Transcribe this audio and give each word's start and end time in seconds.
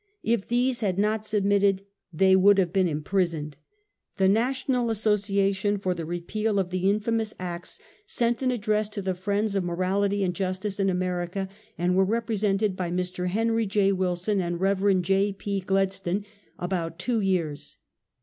If 0.23 0.47
these 0.47 0.81
had 0.81 0.97
not 0.97 1.27
submitted 1.27 1.83
they 2.11 2.35
would 2.35 2.57
have 2.57 2.73
been 2.73 2.87
imprisoned. 2.87 3.57
■ 4.17 4.17
"The 4.17 4.25
ITational 4.25 4.89
Association" 4.89 5.77
for 5.77 5.93
the 5.93 6.05
repeal 6.07 6.57
of 6.57 6.71
the 6.71 6.79
SOCIAL 6.79 6.95
EVIL. 6.95 7.13
133 7.35 7.51
infamous 7.51 7.51
acts 7.51 7.79
sent 8.07 8.41
an 8.41 8.49
address 8.49 8.89
to 8.89 9.03
the 9.03 9.13
friends 9.13 9.53
of 9.53 9.63
Mo 9.63 9.75
rality 9.75 10.25
and 10.25 10.33
Justice 10.33 10.79
in 10.79 10.89
America, 10.89 11.47
and 11.77 11.95
were 11.95 12.03
represented 12.03 12.75
by 12.75 12.89
Mr. 12.89 13.27
Henry 13.27 13.67
J. 13.67 13.91
"Wilson 13.91 14.41
and 14.41 14.59
Eev. 14.59 15.03
J. 15.03 15.33
P. 15.33 15.61
Gledstone, 15.61 16.25
about 16.57 16.97
two 16.97 17.19
years. 17.21 17.77